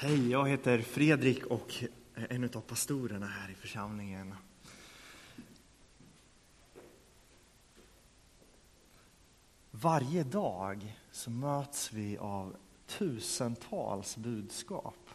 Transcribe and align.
Hej, 0.00 0.30
jag 0.30 0.48
heter 0.48 0.78
Fredrik 0.78 1.46
och 1.46 1.84
är 2.14 2.32
en 2.32 2.44
av 2.44 2.60
pastorerna 2.60 3.26
här 3.26 3.50
i 3.50 3.54
församlingen. 3.54 4.34
Varje 9.70 10.24
dag 10.24 10.96
så 11.10 11.30
möts 11.30 11.92
vi 11.92 12.18
av 12.18 12.56
tusentals 12.86 14.16
budskap. 14.16 15.10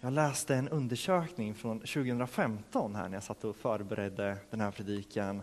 Jag 0.00 0.12
läste 0.12 0.54
en 0.54 0.68
undersökning 0.68 1.54
från 1.54 1.80
2015 1.80 2.94
här 2.94 3.08
när 3.08 3.16
jag 3.16 3.24
satt 3.24 3.44
och 3.44 3.56
förberedde 3.56 4.38
den 4.50 4.60
här 4.60 4.70
predikan. 4.70 5.42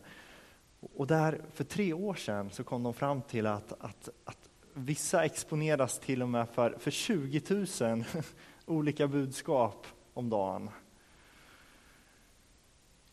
Och 0.80 1.08
där 1.08 1.42
för 1.54 1.64
tre 1.64 1.94
år 1.94 2.16
sedan 2.16 2.50
så 2.52 2.64
kom 2.64 2.84
de 2.84 2.94
fram 2.94 3.22
till 3.22 3.48
att, 3.48 3.74
att, 3.80 4.10
att 4.24 4.50
vissa 4.74 5.26
exponeras 5.26 6.00
till 6.00 6.21
och 6.21 6.30
med 6.30 6.50
för, 6.50 6.76
för 6.80 6.92
20 6.92 7.66
000 7.82 8.04
olika 8.66 9.08
budskap 9.08 9.88
om 10.14 10.30
dagen. 10.30 10.70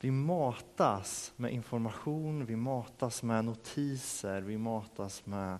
Vi 0.00 0.10
matas 0.10 1.32
med 1.36 1.52
information, 1.52 2.46
vi 2.46 2.56
matas 2.56 3.22
med 3.22 3.44
notiser, 3.44 4.40
vi 4.40 4.58
matas 4.58 5.26
med, 5.26 5.58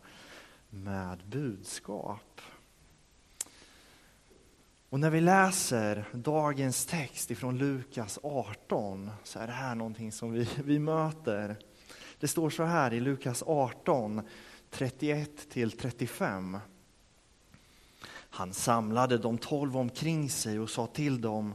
med 0.71 1.19
budskap. 1.27 2.41
Och 4.89 5.01
när 5.01 5.11
vi 5.11 5.21
läser 5.21 6.05
dagens 6.13 6.87
text 6.87 7.31
ifrån 7.31 7.59
Lukas 7.59 8.19
18 8.23 9.11
så 9.25 9.39
är 9.39 9.47
det 9.47 9.53
här 9.53 9.75
någonting 9.75 10.13
som 10.13 10.33
vi, 10.33 10.49
vi 10.65 10.79
möter. 10.79 11.57
Det 12.21 12.29
står 12.29 12.51
så 12.51 12.65
här 12.65 12.93
i 12.93 13.01
Lukas 13.01 13.43
18, 13.47 14.23
31 14.71 15.49
till 15.51 15.71
35. 15.71 16.59
Han 18.13 18.53
samlade 18.53 19.19
de 19.19 19.39
tolv 19.39 19.77
omkring 19.77 20.31
sig 20.31 20.61
och 20.61 20.71
sa 20.71 20.87
till 20.87 21.21
dem, 21.21 21.55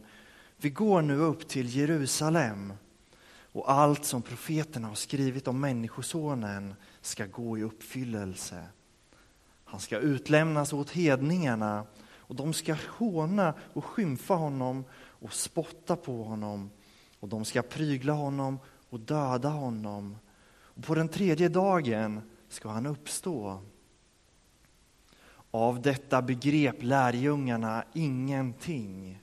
vi 0.57 0.69
går 0.69 1.01
nu 1.01 1.17
upp 1.17 1.47
till 1.47 1.75
Jerusalem 1.75 2.73
och 3.51 3.71
allt 3.71 4.05
som 4.05 4.21
profeterna 4.21 4.87
har 4.87 4.95
skrivit 4.95 5.47
om 5.47 5.59
Människosonen 5.59 6.75
ska 7.01 7.25
gå 7.25 7.57
i 7.57 7.63
uppfyllelse. 7.63 8.63
Han 9.63 9.79
ska 9.79 9.99
utlämnas 9.99 10.73
åt 10.73 10.89
hedningarna 10.89 11.85
och 12.27 12.35
de 12.35 12.53
ska 12.53 12.75
håna 12.87 13.53
och 13.73 13.85
skymfa 13.85 14.33
honom 14.33 14.83
och 14.95 15.33
spotta 15.33 15.95
på 15.95 16.23
honom 16.23 16.69
och 17.19 17.29
de 17.29 17.45
ska 17.45 17.61
prygla 17.61 18.13
honom 18.13 18.59
och 18.89 18.99
döda 18.99 19.49
honom. 19.49 20.17
Och 20.47 20.83
på 20.83 20.95
den 20.95 21.09
tredje 21.09 21.49
dagen 21.49 22.21
ska 22.49 22.69
han 22.69 22.85
uppstå. 22.85 23.61
Av 25.51 25.81
detta 25.81 26.21
begrep 26.21 26.75
lärjungarna 26.83 27.83
ingenting. 27.93 29.21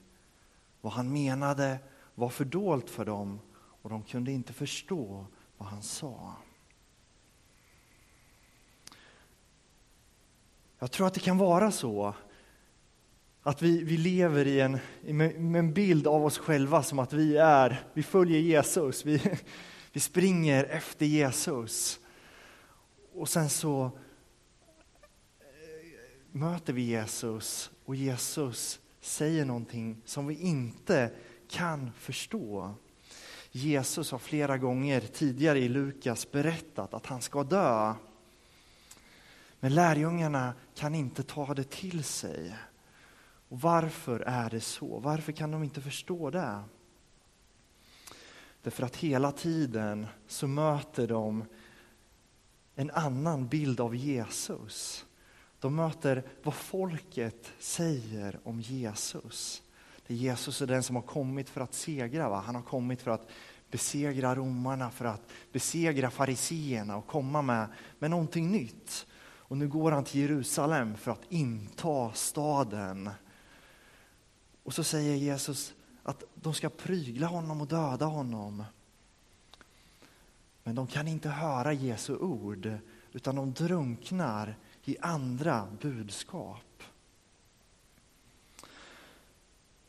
Vad 0.81 0.93
han 0.93 1.13
menade 1.13 1.79
var 2.15 2.29
fördolt 2.29 2.91
för 2.91 3.05
dem 3.05 3.41
och 3.55 3.91
de 3.91 4.03
kunde 4.03 4.33
inte 4.33 4.53
förstå 4.53 5.27
vad 5.57 5.69
han 5.69 5.83
sa. 5.83 6.35
Jag 10.79 10.91
tror 10.91 11.07
att 11.07 11.15
det 11.15 11.21
kan 11.21 11.39
vara 11.39 11.71
så 11.71 12.15
att 13.43 13.63
vi, 13.63 13.85
vi 13.85 13.97
lever 13.97 14.47
i 14.47 14.61
en, 14.61 14.79
med, 15.03 15.57
en 15.57 15.73
bild 15.73 16.07
av 16.07 16.25
oss 16.25 16.39
själva 16.39 16.83
som 16.83 16.99
att 16.99 17.13
vi 17.13 17.37
är, 17.37 17.85
vi 17.95 18.03
följer 18.03 18.41
Jesus, 18.41 19.05
vi, 19.05 19.39
vi 19.93 20.01
springer 20.01 20.65
efter 20.65 21.07
Jesus. 21.07 22.01
Och 23.15 23.29
sen 23.29 23.49
så 23.49 23.85
eh, 23.85 23.91
möter 26.31 26.73
vi 26.73 26.83
Jesus 26.83 27.71
och 27.85 27.97
Jesus 27.97 28.81
säger 29.01 29.45
någonting 29.45 30.03
som 30.05 30.27
vi 30.27 30.35
inte 30.35 31.11
kan 31.49 31.93
förstå. 31.93 32.75
Jesus 33.51 34.11
har 34.11 34.19
flera 34.19 34.59
gånger 34.59 35.01
tidigare 35.01 35.59
i 35.59 35.69
Lukas 35.69 36.31
berättat 36.31 36.95
att 36.95 37.07
han 37.07 37.23
ska 37.23 37.45
dö. 37.45 37.95
Men 39.61 39.75
lärjungarna 39.75 40.55
kan 40.75 40.95
inte 40.95 41.23
ta 41.23 41.55
det 41.55 41.71
till 41.71 42.05
sig. 42.05 42.57
Och 43.49 43.61
varför 43.61 44.21
är 44.21 44.51
det 44.51 44.61
så? 44.61 44.99
Varför 44.99 45.33
kan 45.33 45.51
de 45.51 45.63
inte 45.63 45.81
förstå 45.81 46.31
det? 46.31 46.63
Därför 48.63 48.83
att 48.83 48.97
hela 48.97 49.33
tiden 49.33 50.07
så 50.27 50.47
möter 50.47 51.07
de 51.09 51.45
en 52.75 52.91
annan 52.91 53.49
bild 53.49 53.81
av 53.81 53.97
Jesus. 53.97 55.07
De 55.61 55.77
möter 55.77 56.25
vad 56.43 56.55
folket 56.55 57.53
säger 57.59 58.39
om 58.45 58.61
Jesus. 58.61 59.63
Det 60.07 60.15
Jesus 60.15 60.63
är 60.63 60.67
den 60.67 60.83
som 60.83 60.97
har 60.97 61.03
kommit 61.03 61.51
för 61.51 61.61
att 61.61 61.75
segra. 61.75 62.29
Va? 62.29 62.43
Han 62.47 62.55
har 62.55 62.63
kommit 62.63 63.03
för 63.03 63.11
att 63.11 63.29
besegra 63.71 64.35
romarna, 64.35 64.91
för 64.91 65.05
att 65.05 65.31
besegra 65.53 66.11
fariseerna 66.11 66.97
och 66.97 67.07
komma 67.07 67.43
med, 67.43 67.67
med 67.99 68.11
någonting 68.11 68.51
nytt. 68.51 69.07
Och 69.23 69.57
nu 69.57 69.69
går 69.69 69.93
han 69.93 70.05
till 70.05 70.21
Jerusalem 70.21 70.97
för 70.97 71.11
att 71.11 71.23
inta 71.29 72.13
staden. 72.13 73.11
Och 74.63 74.75
så 74.75 74.85
säger 74.85 75.17
Jesus 75.17 75.75
att 76.03 76.25
de 76.35 76.55
ska 76.55 76.69
prygla 76.69 77.27
honom 77.27 77.61
och 77.61 77.67
döda 77.67 78.07
honom. 78.07 78.65
Men 80.65 80.75
de 80.75 80.87
kan 80.87 81.09
inte 81.09 81.29
höra 81.29 81.73
Jesu 81.73 82.17
ord, 82.17 82.73
utan 83.13 83.37
de 83.37 83.53
drunknar 83.53 84.57
i 84.85 84.97
andra 85.01 85.69
budskap. 85.81 86.83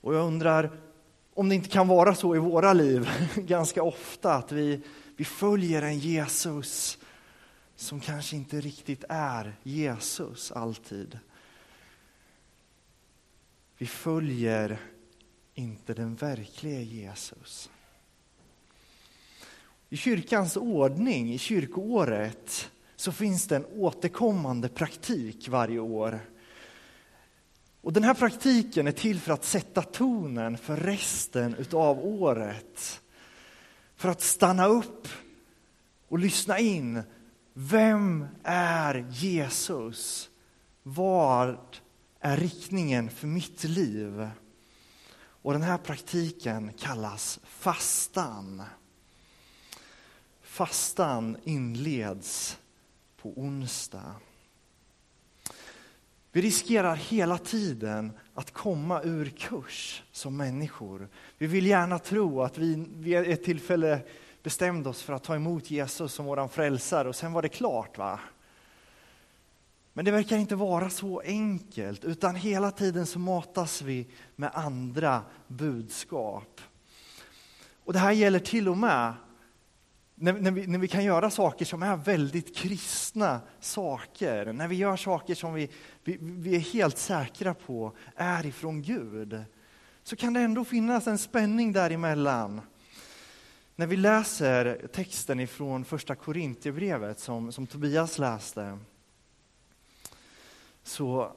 Och 0.01 0.15
jag 0.15 0.27
undrar 0.27 0.71
om 1.33 1.49
det 1.49 1.55
inte 1.55 1.69
kan 1.69 1.87
vara 1.87 2.15
så 2.15 2.35
i 2.35 2.39
våra 2.39 2.73
liv 2.73 3.09
ganska 3.35 3.83
ofta 3.83 4.33
att 4.33 4.51
vi, 4.51 4.81
vi 5.15 5.25
följer 5.25 5.81
en 5.81 5.99
Jesus 5.99 6.97
som 7.75 7.99
kanske 7.99 8.35
inte 8.35 8.61
riktigt 8.61 9.03
är 9.09 9.55
Jesus 9.63 10.51
alltid. 10.51 11.19
Vi 13.77 13.85
följer 13.87 14.79
inte 15.53 15.93
den 15.93 16.15
verkliga 16.15 16.79
Jesus. 16.79 17.69
I 19.93 19.97
kyrkans 19.97 20.57
ordning, 20.57 21.33
i 21.33 21.37
kyrkoåret, 21.37 22.71
så 22.95 23.11
finns 23.11 23.47
det 23.47 23.55
en 23.55 23.65
återkommande 23.65 24.69
praktik 24.69 25.49
varje 25.49 25.79
år. 25.79 26.19
Och 27.81 27.93
den 27.93 28.03
här 28.03 28.13
praktiken 28.13 28.87
är 28.87 28.91
till 28.91 29.19
för 29.19 29.33
att 29.33 29.45
sätta 29.45 29.81
tonen 29.81 30.57
för 30.57 30.77
resten 30.77 31.55
utav 31.55 31.99
året. 31.99 33.01
För 33.95 34.09
att 34.09 34.21
stanna 34.21 34.65
upp 34.65 35.07
och 36.07 36.19
lyssna 36.19 36.59
in. 36.59 37.01
Vem 37.53 38.27
är 38.43 39.05
Jesus? 39.11 40.29
Vad 40.83 41.57
är 42.19 42.37
riktningen 42.37 43.09
för 43.09 43.27
mitt 43.27 43.63
liv? 43.63 44.29
Och 45.15 45.53
den 45.53 45.61
här 45.61 45.77
praktiken 45.77 46.73
kallas 46.73 47.39
fastan. 47.43 48.63
Fastan 50.53 51.37
inleds 51.43 52.57
på 53.21 53.33
onsdag. 53.35 54.15
Vi 56.31 56.41
riskerar 56.41 56.95
hela 56.95 57.37
tiden 57.37 58.11
att 58.33 58.51
komma 58.51 59.01
ur 59.03 59.29
kurs 59.29 60.03
som 60.11 60.37
människor. 60.37 61.07
Vi 61.37 61.47
vill 61.47 61.65
gärna 61.65 61.99
tro 61.99 62.41
att 62.41 62.57
vi 62.57 62.85
vid 62.95 63.17
ett 63.17 63.43
tillfälle 63.43 63.99
bestämde 64.43 64.89
oss 64.89 65.03
för 65.03 65.13
att 65.13 65.23
ta 65.23 65.35
emot 65.35 65.71
Jesus 65.71 66.13
som 66.13 66.25
vår 66.25 66.47
frälsare 66.47 67.09
och 67.09 67.15
sen 67.15 67.33
var 67.33 67.41
det 67.41 67.49
klart. 67.49 67.97
va? 67.97 68.19
Men 69.93 70.05
det 70.05 70.11
verkar 70.11 70.37
inte 70.37 70.55
vara 70.55 70.89
så 70.89 71.19
enkelt, 71.19 72.05
utan 72.05 72.35
hela 72.35 72.71
tiden 72.71 73.05
så 73.05 73.19
matas 73.19 73.81
vi 73.81 74.07
med 74.35 74.51
andra 74.53 75.21
budskap. 75.47 76.61
Och 77.83 77.93
det 77.93 77.99
här 77.99 78.11
gäller 78.11 78.39
till 78.39 78.69
och 78.69 78.77
med 78.77 79.13
när, 80.15 80.33
när, 80.33 80.51
vi, 80.51 80.67
när 80.67 80.79
vi 80.79 80.87
kan 80.87 81.03
göra 81.03 81.29
saker 81.29 81.65
som 81.65 81.83
är 81.83 81.95
väldigt 81.95 82.55
kristna 82.55 83.41
saker, 83.59 84.53
när 84.53 84.67
vi 84.67 84.75
gör 84.75 84.95
saker 84.95 85.35
som 85.35 85.53
vi, 85.53 85.69
vi, 86.03 86.17
vi 86.21 86.55
är 86.55 86.59
helt 86.59 86.97
säkra 86.97 87.53
på 87.53 87.91
är 88.15 88.45
ifrån 88.45 88.81
Gud, 88.81 89.43
så 90.03 90.15
kan 90.15 90.33
det 90.33 90.39
ändå 90.39 90.65
finnas 90.65 91.07
en 91.07 91.17
spänning 91.17 91.73
däremellan. 91.73 92.61
När 93.75 93.87
vi 93.87 93.97
läser 93.97 94.87
texten 94.93 95.39
ifrån 95.39 95.85
första 95.85 96.15
Korintierbrevet 96.15 97.19
som, 97.19 97.51
som 97.51 97.67
Tobias 97.67 98.19
läste, 98.19 98.79
så 100.83 101.31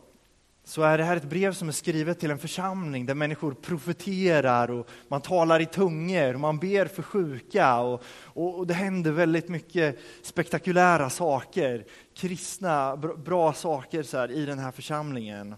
så 0.68 0.82
är 0.82 0.98
det 0.98 1.04
här 1.04 1.16
ett 1.16 1.24
brev 1.24 1.52
som 1.52 1.68
är 1.68 1.72
skrivet 1.72 2.20
till 2.20 2.30
en 2.30 2.38
församling 2.38 3.06
där 3.06 3.14
människor 3.14 3.54
profeterar 3.54 4.70
och 4.70 4.88
man 5.08 5.20
talar 5.20 5.60
i 5.60 5.66
tungor 5.66 6.34
och 6.34 6.40
man 6.40 6.58
ber 6.58 6.86
för 6.86 7.02
sjuka 7.02 7.78
och, 7.78 8.02
och, 8.22 8.58
och 8.58 8.66
det 8.66 8.74
händer 8.74 9.10
väldigt 9.12 9.48
mycket 9.48 9.98
spektakulära 10.22 11.10
saker, 11.10 11.84
kristna, 12.14 12.96
bra 12.96 13.52
saker 13.52 14.02
så 14.02 14.18
här, 14.18 14.30
i 14.30 14.46
den 14.46 14.58
här 14.58 14.72
församlingen. 14.72 15.54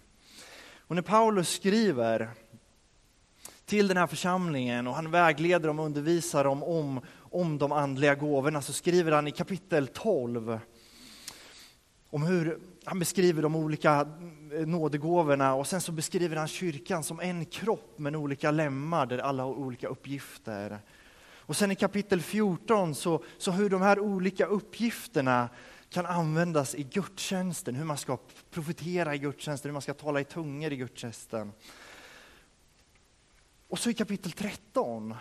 Och 0.77 0.95
när 0.95 1.03
Paulus 1.03 1.49
skriver 1.49 2.31
till 3.67 3.89
den 3.89 3.97
här 3.97 4.07
församlingen 4.07 4.87
och 4.87 4.95
han 4.95 5.11
vägleder 5.11 5.69
dem 5.69 5.79
och 5.79 5.87
undervisar 5.87 6.45
dem 6.45 6.63
om, 6.63 7.01
om 7.17 7.59
de 7.59 7.73
andliga 7.73 8.15
gåvorna 8.15 8.63
så 8.63 8.73
skriver 8.73 9.13
han 9.13 9.29
i 9.29 9.31
kapitel 9.31 9.87
12 9.87 10.59
om 12.11 12.23
hur 12.23 12.59
han 12.85 12.99
beskriver 12.99 13.43
de 13.43 13.57
olika 13.57 14.09
eh, 14.53 14.67
nådegåvorna 14.67 15.55
och 15.55 15.67
sen 15.67 15.81
så 15.81 15.93
beskriver 15.93 16.37
han 16.37 16.49
kyrkan 16.49 17.05
som 17.05 17.21
en 17.21 17.45
kropp 17.45 17.99
med 17.99 18.17
olika 18.17 18.51
lemmar 18.51 19.07
där 19.07 19.19
alla 19.19 19.43
har 19.43 19.51
olika 19.51 19.89
uppgifter. 19.89 20.79
Och 21.49 21.57
sen 21.57 21.71
i 21.71 21.75
kapitel 21.75 22.23
14 22.23 22.95
så, 22.95 23.23
så 23.39 23.51
hur 23.51 23.71
de 23.71 23.83
här 23.83 23.99
olika 23.99 24.47
uppgifterna 24.47 25.49
kan 25.91 26.07
användas 26.07 26.75
i 26.75 26.83
gudstjänsten, 26.83 27.75
hur 27.75 27.85
man 27.85 27.99
ska 27.99 28.19
profetera 28.51 29.15
i 29.15 29.19
gudstjänsten, 29.19 29.69
hur 29.69 29.73
man 29.73 29.83
ska 29.83 29.95
tala 29.95 30.21
i 30.21 30.25
tungor 30.25 30.73
i 30.73 30.77
gudstjänsten. 30.77 31.53
Och 33.69 33.79
så 33.79 33.91
i 33.91 33.95
kapitel 33.95 34.33
13 34.33 35.15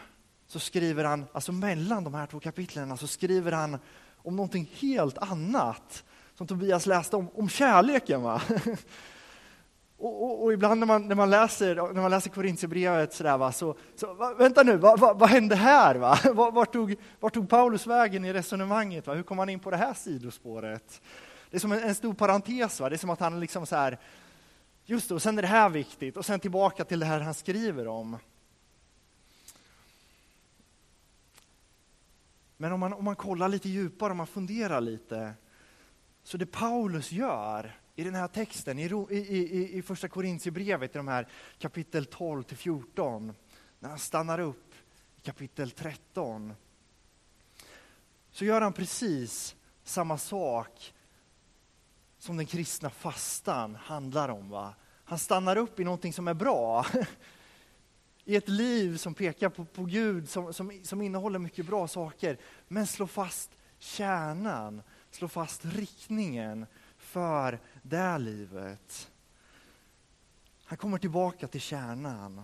så 0.47 0.59
skriver 0.59 1.03
han, 1.03 1.25
alltså 1.31 1.51
mellan 1.51 2.03
de 2.03 2.13
här 2.13 2.25
två 2.25 2.39
kapitlen, 2.39 2.97
så 2.97 3.07
skriver 3.07 3.51
han 3.51 3.77
om 4.15 4.35
någonting 4.35 4.71
helt 4.79 5.17
annat 5.17 6.03
som 6.37 6.47
Tobias 6.47 6.85
läste 6.85 7.15
om, 7.15 7.29
om 7.33 7.49
kärleken. 7.49 8.21
Va? 8.21 8.41
Och, 9.99 10.23
och, 10.23 10.43
och, 10.43 10.53
ibland 10.53 10.79
när 10.79 10.87
man, 10.87 11.07
när 11.07 11.15
man 11.15 11.29
läser, 11.29 11.75
när 11.75 12.01
man 12.01 12.11
läser 12.11 12.29
Korintierbrevet 12.29 13.13
så, 13.13 13.51
så, 13.53 13.75
så 13.95 14.13
va, 14.13 14.33
vänta 14.33 14.63
nu, 14.63 14.77
va, 14.77 14.95
va, 14.95 15.13
vad 15.13 15.29
hände 15.29 15.55
här? 15.55 15.95
Va? 15.95 16.19
Vart, 16.33 16.73
tog, 16.73 16.95
var 17.19 17.29
tog 17.29 17.49
Paulus 17.49 17.87
vägen 17.87 18.25
i 18.25 18.33
resonemanget? 18.33 19.07
Va? 19.07 19.13
Hur 19.13 19.23
kom 19.23 19.39
han 19.39 19.49
in 19.49 19.59
på 19.59 19.71
det 19.71 19.77
här 19.77 19.93
sidospåret? 19.93 21.01
Det 21.49 21.57
är 21.57 21.59
som 21.59 21.71
en, 21.71 21.83
en 21.83 21.95
stor 21.95 22.13
parentes, 22.13 22.79
va? 22.79 22.89
det 22.89 22.95
är 22.95 22.97
som 22.97 23.09
att 23.09 23.19
han 23.19 23.39
liksom 23.39 23.65
så 23.65 23.75
här, 23.75 23.99
just 24.85 25.09
det, 25.09 25.15
och 25.15 25.21
sen 25.21 25.37
är 25.37 25.41
det 25.41 25.47
här 25.47 25.69
viktigt, 25.69 26.17
och 26.17 26.25
sen 26.25 26.39
tillbaka 26.39 26.83
till 26.83 26.99
det 26.99 27.05
här 27.05 27.19
han 27.19 27.33
skriver 27.33 27.87
om. 27.87 28.17
Men 32.57 32.71
om 32.71 32.79
man, 32.79 32.93
om 32.93 33.05
man 33.05 33.15
kollar 33.15 33.49
lite 33.49 33.69
djupare, 33.69 34.11
om 34.11 34.17
man 34.17 34.27
funderar 34.27 34.81
lite, 34.81 35.33
så 36.27 36.37
det 36.37 36.45
Paulus 36.45 37.11
gör 37.11 37.79
i 37.95 38.03
den 38.03 38.15
här 38.15 38.27
texten, 38.27 38.79
i, 38.79 38.83
i, 38.83 39.17
i, 39.17 39.77
i 39.77 39.81
första 39.81 40.07
Korintierbrevet, 40.07 40.95
i 40.95 40.97
de 40.97 41.07
här 41.07 41.27
kapitel 41.59 42.05
12 42.05 42.43
till 42.43 42.57
14, 42.57 43.33
när 43.79 43.89
han 43.89 43.99
stannar 43.99 44.39
upp 44.39 44.73
i 45.17 45.21
kapitel 45.21 45.71
13, 45.71 46.53
så 48.31 48.45
gör 48.45 48.61
han 48.61 48.73
precis 48.73 49.55
samma 49.83 50.17
sak 50.17 50.93
som 52.17 52.37
den 52.37 52.45
kristna 52.45 52.89
fastan 52.89 53.75
handlar 53.75 54.29
om. 54.29 54.49
Va? 54.49 54.75
Han 55.03 55.19
stannar 55.19 55.55
upp 55.55 55.79
i 55.79 55.83
någonting 55.83 56.13
som 56.13 56.27
är 56.27 56.33
bra. 56.33 56.85
I 58.25 58.35
ett 58.35 58.49
liv 58.49 58.97
som 58.97 59.13
pekar 59.13 59.49
på, 59.49 59.65
på 59.65 59.83
Gud, 59.83 60.29
som, 60.29 60.53
som, 60.53 60.79
som 60.83 61.01
innehåller 61.01 61.39
mycket 61.39 61.65
bra 61.65 61.87
saker. 61.87 62.37
Men 62.67 62.87
slår 62.87 63.07
fast 63.07 63.51
kärnan, 63.79 64.81
slå 65.17 65.27
fast 65.27 65.65
riktningen 65.65 66.65
för 66.97 67.59
det 67.81 68.17
livet. 68.17 69.11
Han 70.65 70.77
kommer 70.77 70.97
tillbaka 70.97 71.47
till 71.47 71.61
kärnan. 71.61 72.43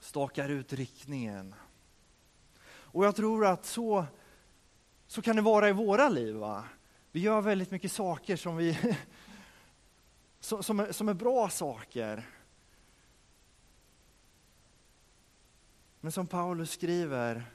Stakar 0.00 0.48
ut 0.48 0.72
riktningen. 0.72 1.54
Och 2.66 3.04
jag 3.04 3.16
tror 3.16 3.46
att 3.46 3.66
så, 3.66 4.06
så 5.06 5.22
kan 5.22 5.36
det 5.36 5.42
vara 5.42 5.68
i 5.68 5.72
våra 5.72 6.08
liv. 6.08 6.34
Va? 6.34 6.64
Vi 7.12 7.20
gör 7.20 7.40
väldigt 7.40 7.70
mycket 7.70 7.92
saker 7.92 8.36
som, 8.36 8.56
vi, 8.56 8.78
som, 10.40 10.80
är, 10.80 10.92
som 10.92 11.08
är 11.08 11.14
bra 11.14 11.48
saker. 11.48 12.28
Men 16.00 16.12
som 16.12 16.26
Paulus 16.26 16.70
skriver, 16.70 17.50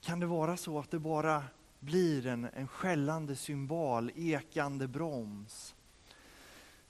kan 0.00 0.20
det 0.20 0.26
vara 0.26 0.56
så 0.56 0.78
att 0.78 0.90
det 0.90 0.98
bara 0.98 1.44
blir 1.80 2.26
en, 2.26 2.48
en 2.54 2.68
skällande 2.68 3.36
symbol, 3.36 4.10
ekande 4.14 4.88
broms. 4.88 5.74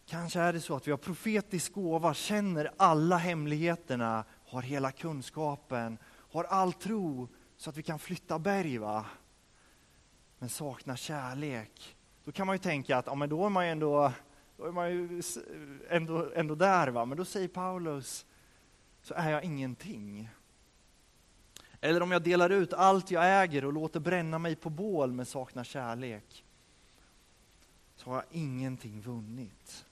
Kanske 0.06 0.40
är 0.40 0.52
det 0.52 0.60
så 0.60 0.76
att 0.76 0.86
vi 0.86 0.90
har 0.90 0.98
profetisk 0.98 1.72
gåva, 1.72 2.14
känner 2.14 2.70
alla 2.76 3.16
hemligheterna, 3.16 4.24
har 4.46 4.62
hela 4.62 4.92
kunskapen, 4.92 5.98
har 6.08 6.44
all 6.44 6.72
tro 6.72 7.28
så 7.56 7.70
att 7.70 7.76
vi 7.76 7.82
kan 7.82 7.98
flytta 7.98 8.38
berg. 8.38 8.78
Va? 8.78 9.06
Men 10.38 10.48
saknar 10.48 10.96
kärlek. 10.96 11.96
Då 12.24 12.32
kan 12.32 12.46
man 12.46 12.54
ju 12.54 12.60
tänka 12.60 12.96
att 12.96 13.06
ja, 13.06 13.14
men 13.14 13.28
då 13.28 13.46
är 13.46 13.50
man 13.50 13.66
ju 13.66 13.72
ändå, 13.72 14.12
då 14.56 14.64
är 14.64 14.72
man 14.72 14.90
ju 14.90 15.22
ändå, 15.88 16.30
ändå 16.34 16.54
där. 16.54 16.88
Va? 16.88 17.04
Men 17.04 17.18
då 17.18 17.24
säger 17.24 17.48
Paulus, 17.48 18.26
så 19.02 19.14
är 19.14 19.30
jag 19.30 19.44
ingenting. 19.44 20.28
Eller 21.80 22.02
om 22.02 22.10
jag 22.10 22.22
delar 22.22 22.50
ut 22.50 22.72
allt 22.72 23.10
jag 23.10 23.42
äger 23.42 23.64
och 23.64 23.72
låter 23.72 24.00
bränna 24.00 24.38
mig 24.38 24.56
på 24.56 24.70
bål 24.70 25.12
men 25.12 25.26
saknar 25.26 25.64
kärlek, 25.64 26.44
så 27.96 28.10
har 28.10 28.16
jag 28.16 28.24
ingenting 28.30 29.00
vunnit. 29.00 29.86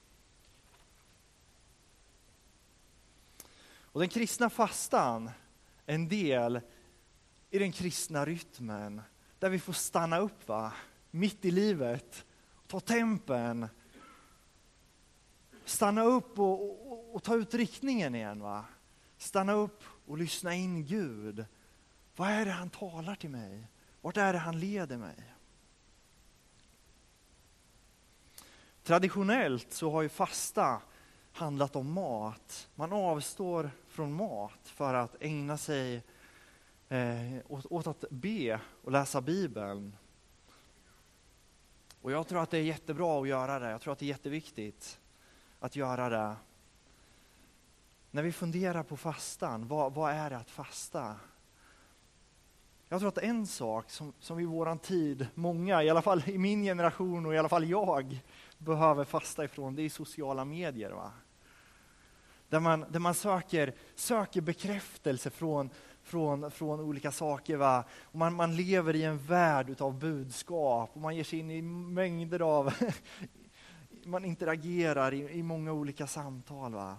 Och 3.81 4.01
den 4.01 4.09
kristna 4.09 4.51
fastan 4.51 5.31
är 5.87 5.95
en 5.95 6.09
del 6.09 6.61
i 7.51 7.59
den 7.59 7.73
kristna 7.73 8.25
rytmen, 8.27 9.03
där 9.39 9.51
vi 9.51 9.59
får 9.59 9.73
stanna 9.73 10.19
upp 10.19 10.49
va? 10.49 10.73
mitt 11.11 11.45
i 11.45 11.51
livet, 11.51 12.25
ta 12.67 12.81
tempen, 12.81 13.69
stanna 15.65 16.03
upp 16.03 16.39
och, 16.39 16.93
och, 16.93 17.15
och 17.15 17.23
ta 17.23 17.37
ut 17.37 17.55
riktningen 17.55 18.15
igen. 18.15 18.41
Va? 18.41 18.65
Stanna 19.19 19.53
upp 19.53 19.83
och 20.07 20.19
lyssna 20.19 20.55
in 20.55 20.85
Gud 20.85 21.45
vad 22.19 22.29
är 22.29 22.45
det 22.45 22.51
han 22.51 22.71
talar 22.71 23.15
till 23.15 23.31
mig? 23.31 23.67
Vart 24.01 24.17
är 24.17 24.33
det 24.33 24.39
han 24.39 24.61
leder 24.61 24.97
mig? 24.97 25.35
Traditionellt 28.83 29.73
så 29.73 29.91
har 29.91 30.03
ju 30.03 30.09
fasta 30.09 30.83
handlat 31.33 31.77
om 31.77 31.93
mat. 31.93 32.69
Man 32.75 32.93
avstår 32.93 33.71
från 33.89 34.13
mat 34.13 34.59
för 34.65 34.95
att 34.95 35.17
ägna 35.21 35.59
sig 35.59 36.03
eh, 36.89 37.37
åt, 37.49 37.67
åt, 37.67 37.87
att 37.87 38.05
be 38.11 38.61
och 38.83 38.93
läsa 38.93 39.21
Bibeln. 39.21 39.97
Och 42.01 42.13
jag 42.13 42.29
tror 42.29 42.43
att 42.43 42.51
det 42.51 42.59
är 42.59 42.63
jättebra 42.63 43.21
att 43.21 43.29
göra 43.29 43.59
det. 43.59 43.71
Jag 43.71 43.81
tror 43.81 43.93
att 43.93 43.99
det 43.99 44.05
är 44.05 44.09
jätteviktigt 44.09 45.01
att 45.61 45.77
göra 45.77 46.09
det. 46.09 46.37
När 48.11 48.23
vi 48.23 48.33
funderar 48.33 48.83
på 48.83 48.97
fastan, 48.97 49.69
vad, 49.69 49.95
vad 49.95 50.13
är 50.13 50.31
det 50.31 50.37
att 50.37 50.51
fasta? 50.51 51.17
Jag 52.89 53.01
tror 53.01 53.09
att 53.09 53.19
en 53.19 53.47
sak 53.47 53.91
som, 53.91 54.13
som 54.21 54.41
i 54.41 54.45
våran 54.45 54.79
tid, 54.79 55.27
många, 55.35 55.83
i 55.83 55.91
alla 55.91 56.03
fall 56.03 56.23
i 56.27 56.39
min 56.39 56.63
generation 56.63 57.27
och 57.27 57.35
i 57.35 57.39
alla 57.39 57.49
fall 57.49 57.69
jag, 57.71 58.21
behöver 58.59 59.05
fasta 59.05 59.45
ifrån, 59.45 59.75
det 59.75 59.83
är 59.83 59.89
sociala 59.89 60.45
medier. 60.45 60.91
Va? 60.91 61.13
Där 62.49 62.61
man, 62.61 62.85
där 62.89 63.01
man 63.01 63.15
söker, 63.15 63.75
söker 63.95 64.41
bekräftelse 64.41 65.31
från, 65.31 65.71
från, 66.03 66.51
från 66.51 66.81
olika 66.81 67.13
saker. 67.13 67.57
Va? 67.57 67.85
Och 68.03 68.19
man, 68.19 68.35
man 68.35 68.57
lever 68.57 68.97
i 68.97 69.05
en 69.05 69.19
värld 69.19 69.71
utav 69.71 69.99
budskap 69.99 70.91
och 70.93 71.01
man 71.01 71.17
ger 71.17 71.25
sig 71.25 71.39
in 71.39 71.51
i 71.51 71.63
mängder 71.63 72.41
av... 72.41 72.75
man 74.05 74.25
interagerar 74.25 75.15
i, 75.15 75.39
i 75.39 75.43
många 75.43 75.73
olika 75.73 76.07
samtal. 76.07 76.75
Va? 76.75 76.97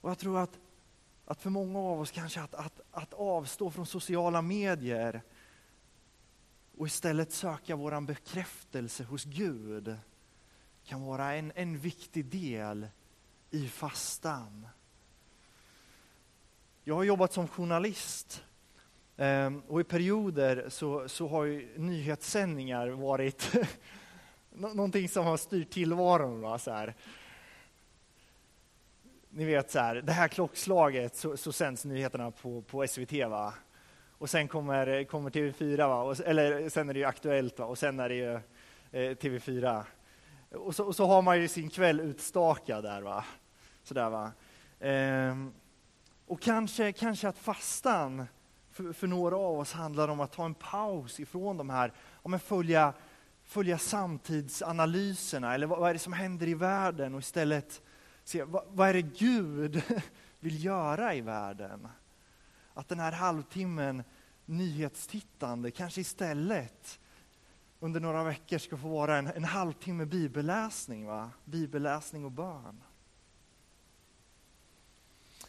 Och 0.00 0.10
jag 0.10 0.18
tror 0.18 0.38
att 0.38 0.58
att 1.28 1.42
för 1.42 1.50
många 1.50 1.78
av 1.78 2.00
oss 2.00 2.10
kanske 2.10 2.40
att, 2.40 2.54
att, 2.54 2.80
att 2.90 3.14
avstå 3.14 3.70
från 3.70 3.86
sociala 3.86 4.42
medier 4.42 5.22
och 6.78 6.86
istället 6.86 7.32
söka 7.32 7.76
vår 7.76 8.00
bekräftelse 8.00 9.04
hos 9.04 9.24
Gud 9.24 9.96
kan 10.84 11.02
vara 11.02 11.34
en, 11.34 11.52
en 11.54 11.78
viktig 11.78 12.24
del 12.24 12.86
i 13.50 13.68
fastan. 13.68 14.68
Jag 16.84 16.94
har 16.94 17.04
jobbat 17.04 17.32
som 17.32 17.48
journalist 17.48 18.44
ehm, 19.16 19.60
och 19.60 19.80
i 19.80 19.84
perioder 19.84 20.68
så, 20.68 21.08
så 21.08 21.28
har 21.28 21.44
ju 21.44 21.78
nyhetssändningar 21.78 22.88
varit 22.88 23.52
någonting 24.50 25.08
som 25.08 25.24
har 25.24 25.36
styrt 25.36 25.70
tillvaron. 25.70 26.40
Va? 26.40 26.58
Så 26.58 26.70
här 26.70 26.94
ni 29.30 29.44
vet 29.44 29.70
så 29.70 29.78
här, 29.78 29.94
det 29.94 30.12
här 30.12 30.28
klockslaget 30.28 31.16
så, 31.16 31.36
så 31.36 31.52
sänds 31.52 31.84
nyheterna 31.84 32.30
på, 32.30 32.62
på 32.62 32.86
SVT 32.86 33.12
va? 33.12 33.54
Och 34.18 34.30
sen 34.30 34.48
kommer, 34.48 35.04
kommer 35.04 35.30
TV4 35.30 35.88
va? 35.88 36.02
Och, 36.02 36.20
eller 36.20 36.68
sen 36.68 36.88
är 36.88 36.94
det 36.94 37.00
ju 37.00 37.06
Aktuellt 37.06 37.58
va? 37.58 37.64
och 37.64 37.78
sen 37.78 38.00
är 38.00 38.08
det 38.08 38.14
ju 38.14 38.32
eh, 38.92 39.16
TV4. 39.16 39.84
Och 40.50 40.74
så, 40.74 40.84
och 40.84 40.96
så, 40.96 41.06
har 41.06 41.22
man 41.22 41.40
ju 41.40 41.48
sin 41.48 41.70
kväll 41.70 42.00
utstakad 42.00 42.84
där 42.84 43.00
va. 43.00 43.24
Sådär 43.82 44.10
va. 44.10 44.32
Ehm, 44.80 45.52
och 46.26 46.40
kanske, 46.40 46.92
kanske 46.92 47.28
att 47.28 47.38
fastan 47.38 48.26
för, 48.70 48.92
för, 48.92 49.06
några 49.06 49.36
av 49.36 49.58
oss 49.58 49.72
handlar 49.72 50.08
om 50.08 50.20
att 50.20 50.32
ta 50.32 50.44
en 50.44 50.54
paus 50.54 51.20
ifrån 51.20 51.56
de 51.56 51.70
här, 51.70 51.92
om 52.12 52.34
att 52.34 52.42
följa, 52.42 52.92
följa 53.44 53.78
samtidsanalyserna 53.78 55.54
eller 55.54 55.66
vad, 55.66 55.78
vad 55.78 55.90
är 55.90 55.92
det 55.92 55.98
som 55.98 56.12
händer 56.12 56.48
i 56.48 56.54
världen 56.54 57.14
och 57.14 57.20
istället 57.20 57.82
se 58.28 58.44
vad, 58.44 58.64
vad 58.68 58.88
är 58.88 58.94
det 58.94 59.02
Gud 59.02 59.82
vill 60.40 60.64
göra 60.64 61.14
i 61.14 61.20
världen. 61.20 61.88
Att 62.74 62.88
den 62.88 63.00
här 63.00 63.12
halvtimmen 63.12 64.04
nyhetstittande 64.44 65.70
kanske 65.70 66.00
istället 66.00 67.00
under 67.80 68.00
några 68.00 68.24
veckor 68.24 68.58
ska 68.58 68.76
få 68.76 68.88
vara 68.88 69.16
en, 69.16 69.26
en 69.26 69.44
halvtimme 69.44 70.04
bibelläsning, 70.04 71.06
va? 71.06 71.30
bibelläsning 71.44 72.24
och 72.24 72.32
bön. 72.32 72.82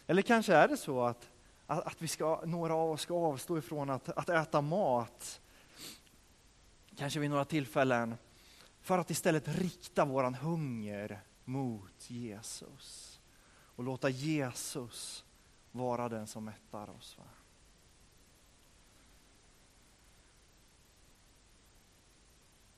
Eller 0.06 0.22
kanske 0.22 0.54
är 0.54 0.68
det 0.68 0.76
så 0.76 1.02
att, 1.02 1.28
att, 1.66 1.86
att 1.86 2.02
vi 2.02 2.08
ska, 2.08 2.42
några 2.44 2.74
av 2.74 2.90
oss 2.90 3.00
ska 3.00 3.14
avstå 3.14 3.58
ifrån 3.58 3.90
att, 3.90 4.08
att 4.08 4.28
äta 4.28 4.60
mat, 4.60 5.40
kanske 6.96 7.20
vid 7.20 7.30
några 7.30 7.44
tillfällen, 7.44 8.14
för 8.80 8.98
att 8.98 9.10
istället 9.10 9.48
rikta 9.48 10.04
våran 10.04 10.34
hunger 10.34 11.20
mot 11.50 12.10
Jesus. 12.10 13.20
Och 13.62 13.84
låta 13.84 14.08
Jesus 14.08 15.24
vara 15.72 16.08
den 16.08 16.26
som 16.26 16.44
mättar 16.44 16.90
oss. 16.90 17.16
Va? 17.18 17.24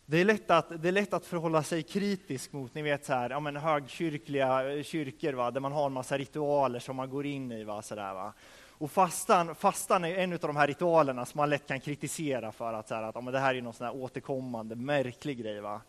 Det 0.06 0.20
är, 0.20 0.24
lätt 0.24 0.50
att, 0.50 0.82
det 0.82 0.88
är 0.88 0.92
lätt 0.92 1.12
att 1.12 1.26
förhålla 1.26 1.62
sig 1.62 1.82
kritisk 1.82 2.52
mot 2.52 2.74
ni 2.74 2.82
vet 2.82 3.04
så 3.04 3.12
här, 3.12 3.30
ja, 3.30 3.40
men 3.40 3.56
högkyrkliga 3.56 4.72
eh, 4.72 4.82
kyrkor 4.82 5.32
va, 5.32 5.50
där 5.50 5.60
man 5.60 5.72
har 5.72 5.86
en 5.86 5.92
massa 5.92 6.18
ritualer 6.18 6.78
som 6.78 6.96
man 6.96 7.10
går 7.10 7.26
in 7.26 7.52
i. 7.52 7.64
Va, 7.64 7.82
så 7.82 7.94
där, 7.94 8.14
va. 8.14 8.32
Och 8.68 8.90
fastan, 8.90 9.54
fastan 9.54 10.04
är 10.04 10.16
en 10.16 10.32
av 10.32 10.38
de 10.38 10.56
här 10.56 10.66
ritualerna 10.66 11.26
som 11.26 11.38
man 11.38 11.50
lätt 11.50 11.66
kan 11.66 11.80
kritisera 11.80 12.52
för 12.52 12.72
att, 12.72 12.88
så 12.88 12.94
här, 12.94 13.02
att 13.02 13.14
ja, 13.14 13.20
men 13.20 13.32
det 13.32 13.40
här 13.40 13.54
är 13.54 13.62
någon 13.62 13.72
sån 13.72 13.86
här 13.86 13.96
återkommande, 13.96 14.76
märklig 14.76 15.38
grej. 15.38 15.60
Va. 15.60 15.80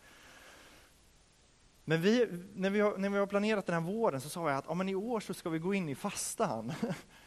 Men 1.84 2.00
vi, 2.00 2.28
när, 2.54 2.70
vi 2.70 2.80
har, 2.80 2.98
när 2.98 3.10
vi 3.10 3.18
har 3.18 3.26
planerat 3.26 3.66
den 3.66 3.74
här 3.74 3.92
våren 3.92 4.20
så 4.20 4.28
sa 4.28 4.50
jag 4.50 4.58
att 4.58 4.64
ja, 4.68 4.74
men 4.74 4.88
i 4.88 4.94
år 4.94 5.20
så 5.20 5.34
ska 5.34 5.50
vi 5.50 5.58
gå 5.58 5.74
in 5.74 5.88
i 5.88 5.94
fastan. 5.94 6.72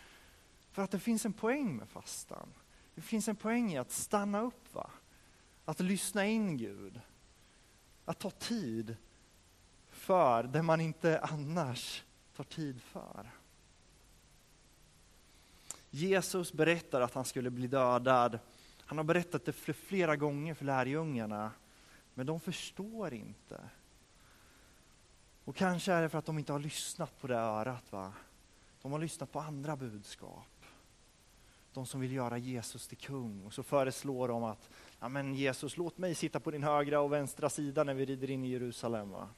för 0.72 0.82
att 0.82 0.92
det 0.92 1.00
finns 1.00 1.26
en 1.26 1.34
poäng 1.34 1.76
med 1.76 1.90
fastan. 1.90 2.54
Det 2.96 3.02
finns 3.02 3.28
en 3.28 3.36
poäng 3.36 3.74
i 3.74 3.78
att 3.78 3.92
stanna 3.92 4.42
upp. 4.42 4.74
va 4.74 4.90
att 5.68 5.80
lyssna 5.80 6.26
in 6.26 6.58
Gud. 6.58 7.02
Att 8.06 8.20
ta 8.20 8.30
tid 8.30 8.96
för 9.90 10.44
det 10.44 10.62
man 10.62 10.82
inte 10.82 11.20
annars 11.20 12.04
tar 12.36 12.44
tid 12.44 12.82
för. 12.82 13.32
Jesus 15.90 16.54
berättar 16.54 17.02
att 17.02 17.14
han 17.14 17.26
skulle 17.26 17.50
bli 17.50 17.68
dödad. 17.68 18.40
Han 18.80 18.98
har 18.98 19.06
berättat 19.06 19.46
det 19.46 19.54
flera 19.54 20.16
gånger 20.16 20.54
för 20.54 20.66
lärjungarna, 20.66 21.52
men 22.14 22.26
de 22.26 22.40
förstår 22.40 23.14
inte. 23.14 23.70
Och 25.48 25.56
kanske 25.56 25.94
är 25.94 26.02
det 26.02 26.10
för 26.10 26.18
att 26.18 26.26
de 26.26 26.40
inte 26.40 26.52
har 26.52 26.60
lyssnat 26.60 27.22
på 27.22 27.28
det 27.28 27.36
örat. 27.36 27.92
Va? 27.92 28.14
De 28.82 28.92
har 28.92 29.00
lyssnat 29.00 29.32
på 29.32 29.40
andra 29.40 29.76
budskap 29.76 30.58
de 31.78 31.86
som 31.86 32.02
vill 32.02 32.12
göra 32.12 32.38
Jesus 32.38 32.88
till 32.88 32.98
kung. 32.98 33.44
Och 33.46 33.54
så 33.54 33.64
föreslår 33.64 34.28
de 34.28 34.44
att 34.44 34.70
ja, 35.00 35.10
men 35.10 35.34
Jesus, 35.34 35.78
låt 35.78 35.98
mig 35.98 36.16
sitta 36.16 36.40
på 36.40 36.52
din 36.52 36.64
högra 36.64 37.00
och 37.00 37.14
vänstra 37.14 37.50
sida 37.50 37.84
när 37.84 37.94
vi 37.94 38.06
rider 38.06 38.30
in 38.30 38.46
i 38.46 38.50
Jerusalem. 38.50 39.12
Va? 39.12 39.30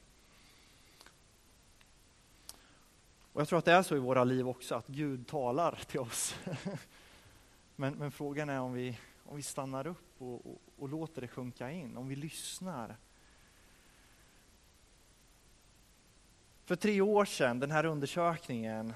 Och 3.32 3.40
jag 3.40 3.48
tror 3.48 3.58
att 3.58 3.64
det 3.64 3.72
är 3.72 3.82
så 3.82 3.96
i 3.96 3.98
våra 3.98 4.24
liv 4.24 4.48
också, 4.48 4.74
att 4.74 4.86
Gud 4.86 5.26
talar 5.26 5.80
till 5.86 6.00
oss. 6.00 6.34
men, 7.76 7.94
men, 7.94 8.10
frågan 8.10 8.48
är 8.48 8.60
om 8.60 8.72
vi, 8.72 8.98
om 9.24 9.36
vi 9.36 9.42
stannar 9.42 9.86
upp 9.86 10.14
och, 10.22 10.46
och, 10.46 10.60
och 10.78 10.88
låter 10.88 11.20
det 11.20 11.28
sjunka 11.28 11.70
in, 11.70 11.96
om 11.96 12.08
vi 12.08 12.16
lyssnar. 12.16 12.96
För 16.70 16.76
tre 16.76 17.00
år 17.00 17.24
sedan, 17.24 17.60
den 17.60 17.70
här 17.70 17.84
undersökningen, 17.84 18.92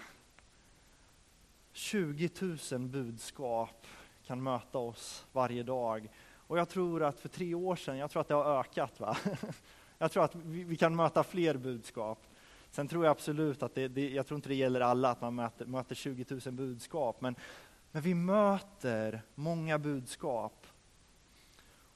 20 1.72 2.30
000 2.72 2.80
budskap 2.80 3.86
kan 4.26 4.42
möta 4.42 4.78
oss 4.78 5.26
varje 5.32 5.62
dag. 5.62 6.08
Och 6.36 6.58
jag 6.58 6.68
tror 6.68 7.02
att 7.02 7.20
för 7.20 7.28
tre 7.28 7.54
år 7.54 7.76
sedan, 7.76 7.98
jag 7.98 8.10
tror 8.10 8.20
att 8.20 8.28
det 8.28 8.34
har 8.34 8.60
ökat. 8.60 9.00
Va? 9.00 9.16
Jag 9.98 10.12
tror 10.12 10.24
att 10.24 10.34
vi, 10.34 10.64
vi 10.64 10.76
kan 10.76 10.96
möta 10.96 11.24
fler 11.24 11.56
budskap. 11.56 12.18
Sen 12.70 12.88
tror 12.88 13.04
jag 13.04 13.10
absolut 13.10 13.62
att 13.62 13.74
det, 13.74 13.88
det, 13.88 14.10
jag 14.10 14.26
tror 14.26 14.36
inte 14.36 14.48
det 14.48 14.54
gäller 14.54 14.80
alla 14.80 15.10
att 15.10 15.20
man 15.20 15.34
möter, 15.34 15.66
möter 15.66 15.94
20 15.94 16.24
000 16.44 16.54
budskap, 16.54 17.20
men, 17.20 17.36
men 17.92 18.02
vi 18.02 18.14
möter 18.14 19.22
många 19.34 19.78
budskap. 19.78 20.66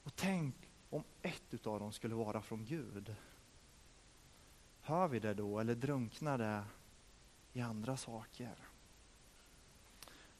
Och 0.03 0.15
tänk 0.15 0.55
om 0.89 1.03
ett 1.21 1.67
av 1.67 1.79
dem 1.79 1.91
skulle 1.91 2.15
vara 2.15 2.41
från 2.41 2.65
Gud. 2.65 3.15
Hör 4.89 5.07
vi 5.07 5.19
det 5.19 5.33
då 5.33 5.59
eller 5.59 5.75
drunknar 5.75 6.37
det 6.37 6.63
i 7.53 7.61
andra 7.61 7.97
saker? 7.97 8.55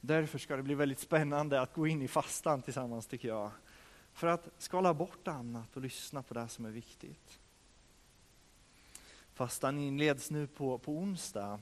Därför 0.01 0.37
ska 0.37 0.55
det 0.55 0.63
bli 0.63 0.75
väldigt 0.75 0.99
spännande 0.99 1.61
att 1.61 1.73
gå 1.73 1.87
in 1.87 2.01
i 2.01 2.07
fastan 2.07 2.61
tillsammans 2.61 3.07
tycker 3.07 3.27
jag. 3.27 3.51
För 4.13 4.27
att 4.27 4.49
skala 4.57 4.93
bort 4.93 5.27
annat 5.27 5.75
och 5.75 5.81
lyssna 5.81 6.23
på 6.23 6.33
det 6.33 6.47
som 6.47 6.65
är 6.65 6.69
viktigt. 6.69 7.39
Fastan 9.33 9.77
inleds 9.77 10.31
nu 10.31 10.47
på, 10.47 10.77
på 10.77 10.91
onsdag. 10.91 11.59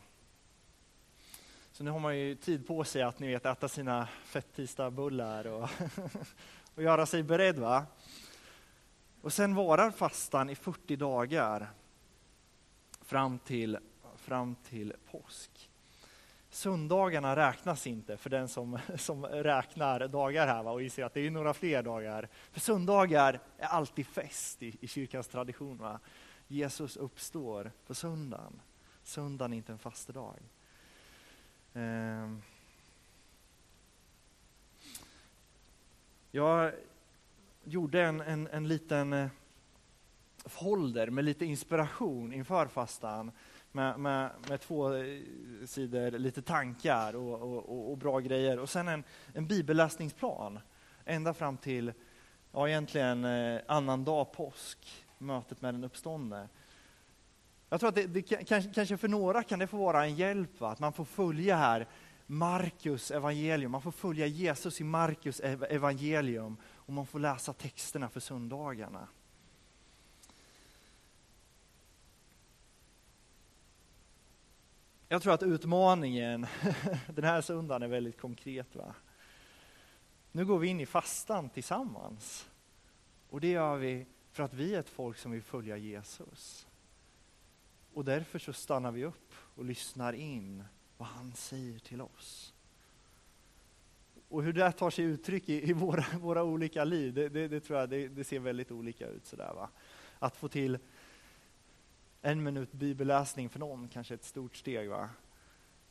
Så 1.72 1.84
nu 1.84 1.92
har 1.92 2.00
man 2.00 2.18
ju 2.18 2.36
tid 2.36 2.68
på 2.68 2.84
sig 2.84 3.02
att 3.02 3.20
ni 3.20 3.28
vet, 3.28 3.46
äta 3.46 3.68
sina 3.68 4.08
fettisdagbullar 4.24 5.48
och, 5.48 5.70
och 6.76 6.84
göra 6.84 7.06
sig 7.06 7.24
beredd. 7.24 7.60
Va? 7.60 7.86
Och 9.22 9.34
sen 9.34 9.56
varar 9.56 9.92
fastan 9.92 10.50
i 10.50 10.56
40 10.56 10.96
dagar 10.96 11.72
fram 13.08 13.40
till, 13.40 13.78
fram 14.16 14.56
till 14.56 14.94
påsk. 15.12 15.70
Söndagarna 16.50 17.36
räknas 17.36 17.88
inte 17.88 18.18
för 18.18 18.30
den 18.30 18.48
som, 18.48 18.80
som 18.98 19.26
räknar 19.26 20.08
dagar 20.08 20.48
här 20.48 20.64
va, 20.64 20.72
och 20.72 20.82
inser 20.82 21.04
att 21.04 21.14
det 21.14 21.28
är 21.28 21.32
några 21.32 21.54
fler 21.54 21.84
dagar. 21.84 22.30
För 22.52 22.60
söndagar 22.60 23.40
är 23.58 23.68
alltid 23.68 24.08
fest 24.08 24.64
i, 24.64 24.78
i 24.82 24.88
kyrkans 24.88 25.28
tradition. 25.28 25.78
Va? 25.78 26.00
Jesus 26.48 26.98
uppstår 26.98 27.72
på 27.86 27.96
söndagen. 27.96 28.62
Söndagen 29.04 29.54
är 29.54 29.58
inte 29.58 29.72
en 29.72 29.80
fastedag. 29.80 30.40
Eh. 31.74 32.34
Jag 36.32 36.74
gjorde 37.64 38.02
en, 38.04 38.22
en, 38.22 38.48
en 38.48 38.68
liten 38.68 39.14
eh, 39.14 39.30
folder 40.48 41.10
med 41.10 41.26
lite 41.26 41.46
inspiration 41.46 42.34
inför 42.34 42.68
fastan 42.68 43.32
med, 43.72 44.00
med, 44.00 44.32
med 44.50 44.62
två 44.62 44.94
eh, 44.94 45.22
sidor, 45.66 46.12
lite 46.12 46.42
tankar 46.42 47.16
och, 47.16 47.42
och, 47.42 47.92
och, 47.92 47.98
bra 47.98 48.20
grejer. 48.20 48.60
Och 48.60 48.70
sen 48.70 48.88
en, 48.88 49.04
en 49.34 49.48
bibelläsningsplan 49.48 50.60
ända 51.06 51.34
fram 51.34 51.58
till, 51.58 51.94
ja 52.52 52.70
egentligen 52.70 53.26
eh, 53.26 53.98
dag 53.98 54.32
påsk, 54.32 55.06
mötet 55.18 55.62
med 55.62 55.74
den 55.74 55.84
uppståndne. 55.84 56.50
Jag 57.70 57.80
tror 57.80 57.90
att 57.90 57.96
det, 57.96 58.08
det, 58.08 58.22
kanske, 58.22 58.74
kanske 58.74 58.98
för 58.98 59.08
några 59.08 59.44
kan 59.44 59.60
det 59.60 59.68
få 59.68 59.78
vara 59.78 60.06
en 60.06 60.16
hjälp, 60.16 60.60
va? 60.60 60.72
att 60.72 60.80
man 60.80 60.94
får 60.94 61.06
följa 61.06 61.56
här 61.56 61.88
Markus 62.26 63.12
evangelium, 63.12 63.72
man 63.72 63.82
får 63.82 63.92
följa 63.92 64.26
Jesus 64.26 64.82
i 64.82 64.84
Markus 64.84 65.40
evangelium 65.40 66.58
och 66.64 66.94
man 66.94 67.06
får 67.06 67.20
läsa 67.20 67.54
texterna 67.54 68.10
för 68.10 68.20
söndagarna. 68.20 69.08
Jag 75.10 75.22
tror 75.22 75.34
att 75.34 75.44
utmaningen 75.44 76.48
den 77.08 77.24
här 77.24 77.42
söndagen 77.42 77.84
är 77.84 77.88
väldigt 77.88 78.20
konkret. 78.20 78.76
Va? 78.76 78.96
Nu 80.32 80.46
går 80.46 80.60
vi 80.60 80.68
in 80.68 80.80
i 80.80 80.86
fastan 80.86 81.50
tillsammans. 81.50 82.50
Och 83.30 83.42
det 83.42 83.48
gör 83.48 83.78
vi 83.78 84.06
för 84.32 84.44
att 84.44 84.54
vi 84.54 84.76
är 84.76 84.80
ett 84.80 84.90
folk 84.90 85.18
som 85.18 85.32
vill 85.32 85.42
följa 85.42 85.78
Jesus. 85.78 86.68
Och 87.94 88.06
därför 88.06 88.40
så 88.40 88.54
stannar 88.54 88.92
vi 88.92 89.06
upp 89.06 89.34
och 89.56 89.66
lyssnar 89.66 90.14
in 90.14 90.64
vad 90.98 91.08
han 91.08 91.34
säger 91.34 91.80
till 91.80 92.02
oss. 92.02 92.54
Och 94.30 94.44
hur 94.44 94.54
det 94.54 94.72
tar 94.72 94.90
sig 94.90 95.06
uttryck 95.06 95.50
i, 95.50 95.70
i 95.70 95.74
våra, 95.74 96.06
våra 96.20 96.44
olika 96.44 96.84
liv, 96.84 97.14
det, 97.14 97.30
det, 97.30 97.48
det 97.48 97.60
tror 97.60 97.80
jag 97.80 97.90
det, 97.90 98.08
det, 98.08 98.24
ser 98.24 98.40
väldigt 98.40 98.72
olika 98.72 99.08
ut. 99.08 99.26
Sådär, 99.26 99.54
va? 99.54 99.70
Att 100.20 100.38
få 100.38 100.48
till 100.48 100.78
en 102.28 102.44
minut 102.44 102.72
bibelläsning 102.72 103.50
för 103.50 103.60
någon 103.60 103.88
kanske 103.88 104.14
ett 104.14 104.24
stort 104.24 104.56
steg. 104.56 104.90
Va? 104.90 105.10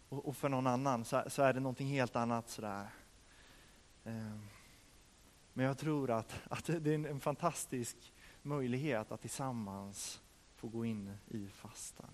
Och, 0.09 0.29
och 0.29 0.37
för 0.37 0.49
någon 0.49 0.67
annan 0.67 1.05
så, 1.05 1.23
så, 1.27 1.43
är 1.43 1.53
det 1.53 1.61
någonting 1.61 1.89
helt 1.89 2.17
annat. 2.17 2.49
sådär. 2.49 2.89
Eh, 4.05 4.37
men 5.53 5.67
jag 5.67 5.79
tror 5.79 6.11
att, 6.11 6.35
att 6.51 6.65
det 6.67 6.91
är 6.91 6.95
en, 6.95 7.07
en, 7.07 7.21
fantastisk 7.21 8.13
möjlighet 8.43 9.13
att 9.13 9.21
tillsammans 9.21 10.23
få 10.55 10.69
gå 10.69 10.85
in 10.85 11.17
i 11.29 11.49
fastan. 11.49 12.11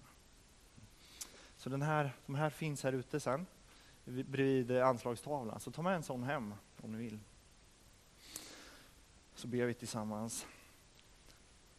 Så 1.57 1.69
den 1.69 1.83
här, 1.83 2.17
de 2.26 2.35
här 2.35 2.50
finns 2.50 2.83
här 2.83 2.93
ute 2.93 3.21
sen, 3.21 3.47
bredvid 4.05 4.71
anslagstavlan. 4.71 5.61
Så 5.61 5.71
ta 5.71 5.83
med 5.83 5.97
en 5.97 6.02
sån 6.02 6.23
hem 6.23 6.55
om 6.83 6.93
ni 6.93 6.99
vill. 6.99 7.19
Så 9.35 9.49
ber 9.49 9.67
vi 9.67 9.75
tillsammans. 9.75 10.47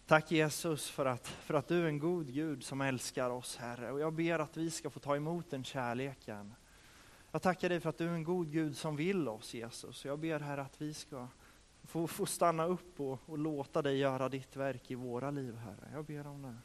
Tack 0.05 0.31
Jesus 0.31 0.89
för 0.89 1.05
att, 1.05 1.27
för 1.27 1.53
att 1.53 1.67
du 1.67 1.83
är 1.83 1.88
en 1.88 2.00
god 2.00 2.33
Gud 2.33 2.63
som 2.63 2.81
älskar 2.81 3.29
oss 3.29 3.57
Herre. 3.57 3.91
Och 3.91 4.00
jag 4.00 4.13
ber 4.13 4.39
att 4.39 4.57
vi 4.57 4.72
ska 4.72 4.89
få 4.89 5.00
ta 5.00 5.15
emot 5.15 5.50
den 5.50 5.63
kärleken. 5.63 6.55
Jag 7.31 7.41
tackar 7.41 7.69
dig 7.69 7.79
för 7.79 7.89
att 7.89 7.98
du 7.98 8.07
är 8.07 8.13
en 8.13 8.24
god 8.24 8.51
Gud 8.51 8.77
som 8.77 8.95
vill 8.95 9.27
oss 9.27 9.53
Jesus. 9.53 10.05
Jag 10.05 10.19
ber 10.19 10.39
Herre 10.39 10.62
att 10.62 10.81
vi 10.81 10.93
ska 10.93 11.27
få, 11.83 12.07
få 12.07 12.25
stanna 12.25 12.65
upp 12.65 13.00
och, 13.00 13.19
och 13.25 13.38
låta 13.38 13.81
dig 13.81 13.98
göra 13.98 14.29
ditt 14.29 14.55
verk 14.55 14.91
i 14.91 14.95
våra 14.95 15.31
liv 15.31 15.55
Herre. 15.55 15.91
Jag 15.93 16.05
ber 16.05 16.27
om 16.27 16.41
det. 16.41 16.57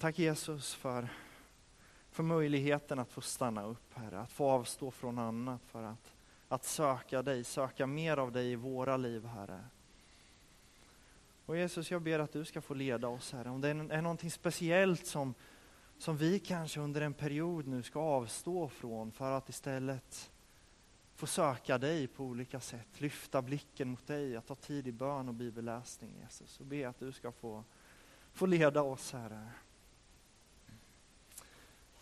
Tack 0.00 0.18
Jesus 0.18 0.74
för, 0.74 1.08
för 2.10 2.22
möjligheten 2.22 2.98
att 2.98 3.12
få 3.12 3.20
stanna 3.20 3.64
upp 3.64 3.94
Herre, 3.94 4.20
att 4.20 4.32
få 4.32 4.50
avstå 4.50 4.90
från 4.90 5.18
annat 5.18 5.60
för 5.66 5.82
att, 5.82 6.12
att 6.48 6.64
söka 6.64 7.22
dig, 7.22 7.44
söka 7.44 7.86
mer 7.86 8.16
av 8.16 8.32
dig 8.32 8.52
i 8.52 8.56
våra 8.56 8.96
liv 8.96 9.26
Herre. 9.26 9.64
Och 11.46 11.56
Jesus, 11.56 11.90
jag 11.90 12.02
ber 12.02 12.18
att 12.18 12.32
du 12.32 12.44
ska 12.44 12.60
få 12.60 12.74
leda 12.74 13.08
oss 13.08 13.32
Herre. 13.32 13.50
Om 13.50 13.60
det 13.60 13.68
är, 13.68 14.02
någonting 14.02 14.30
speciellt 14.30 15.06
som, 15.06 15.34
som 15.98 16.16
vi 16.16 16.38
kanske 16.38 16.80
under 16.80 17.00
en 17.00 17.14
period 17.14 17.66
nu 17.66 17.82
ska 17.82 18.00
avstå 18.00 18.68
från 18.68 19.12
för 19.12 19.32
att 19.32 19.48
istället 19.48 20.30
få 21.14 21.26
söka 21.26 21.78
dig 21.78 22.06
på 22.06 22.24
olika 22.24 22.60
sätt, 22.60 23.00
lyfta 23.00 23.42
blicken 23.42 23.88
mot 23.88 24.06
dig, 24.06 24.36
att 24.36 24.46
ta 24.46 24.54
tid 24.54 24.88
i 24.88 24.92
bön 24.92 25.28
och 25.28 25.34
bibelläsning 25.34 26.14
Jesus. 26.22 26.60
Och 26.60 26.66
be 26.66 26.88
att 26.88 26.98
du 26.98 27.12
ska 27.12 27.32
få, 27.32 27.64
få 28.32 28.46
leda 28.46 28.82
oss 28.82 29.12
Herre. 29.12 29.48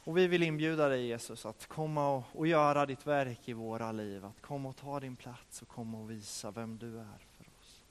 Och 0.06 0.16
vi 0.16 0.26
vill 0.26 0.42
inbjuda 0.42 0.88
dig 0.88 1.06
Jesus 1.06 1.46
att 1.46 1.66
komma 1.66 2.08
och, 2.08 2.24
och, 2.32 2.46
göra 2.46 2.86
ditt 2.86 3.06
verk 3.06 3.48
i 3.48 3.52
våra 3.52 3.92
liv. 3.92 4.24
Att 4.24 4.40
komma 4.40 4.68
och 4.68 4.76
ta 4.76 5.00
din 5.00 5.16
plats 5.16 5.62
och 5.62 5.68
komma 5.68 5.98
och 5.98 6.10
visa 6.10 6.50
vem 6.50 6.78
du 6.78 6.98
är 6.98 7.26
för 7.36 7.44
oss. 7.60 7.82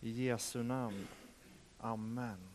I 0.00 0.24
Jesu 0.24 0.62
namn. 0.62 1.06
Amen. 1.78 2.51